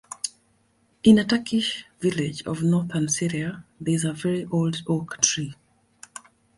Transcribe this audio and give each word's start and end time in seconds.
In 1.03 1.19
a 1.19 1.23
Turkish 1.25 1.85
village 1.99 2.41
of 2.47 2.63
Northern 2.63 3.07
Syria 3.07 3.65
there 3.79 3.93
is 3.93 4.03
a 4.03 4.13
very 4.13 4.45
old 4.45 4.81
oak-tree. 4.87 5.53